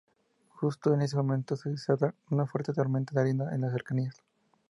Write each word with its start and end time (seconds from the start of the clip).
Justo 0.55 0.95
en 0.95 1.03
ese 1.03 1.15
momento 1.15 1.55
se 1.55 1.69
desata 1.69 2.15
una 2.31 2.47
fuerte 2.47 2.73
tormenta 2.73 3.13
de 3.13 3.21
arena 3.21 3.53
en 3.53 3.61
las 3.61 3.71
cercanías. 3.71 4.15